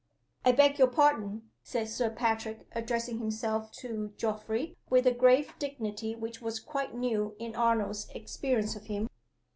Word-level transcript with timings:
"I 0.43 0.51
beg 0.51 0.79
your 0.79 0.87
pardon," 0.87 1.51
said 1.61 1.87
Sir 1.87 2.09
Patrick, 2.09 2.67
addressing 2.71 3.19
himself 3.19 3.71
to 3.73 4.15
Geoffrey, 4.17 4.75
with 4.89 5.05
a 5.05 5.11
grave 5.11 5.53
dignity 5.59 6.15
which 6.15 6.41
was 6.41 6.59
quite 6.59 6.95
new 6.95 7.35
in 7.37 7.55
Arnold's 7.55 8.09
experience 8.11 8.75
of 8.75 8.87
him. 8.87 9.07